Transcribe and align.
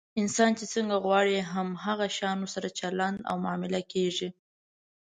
انسان 0.21 0.51
چې 0.59 0.65
څنګه 0.73 0.95
غواړي، 1.05 1.37
هم 1.53 1.69
هغه 1.85 2.05
شان 2.17 2.37
ورسره 2.39 2.69
چلند 2.79 3.17
او 3.29 3.35
معامله 3.43 3.81
کېږي. 3.93 4.29